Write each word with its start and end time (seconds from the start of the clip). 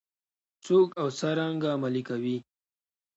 څوک 0.65 0.89
او 1.01 1.07
څرنګه 1.19 1.67
عملي 1.75 2.03
کوي؟ 2.09 2.37